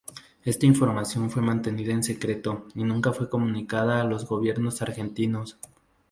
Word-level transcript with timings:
Esta 0.43 0.65
información 0.65 1.29
fue 1.29 1.43
mantenida 1.43 1.93
en 1.93 2.03
secreto 2.03 2.65
y 2.73 2.83
nunca 2.83 3.13
fue 3.13 3.29
comunicada 3.29 4.01
a 4.01 4.03
los 4.03 4.25
gobiernos 4.27 4.81
argentinos. 4.81 5.59